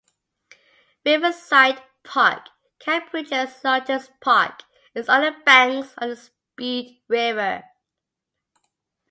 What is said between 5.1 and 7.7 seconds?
the banks of the Speed River.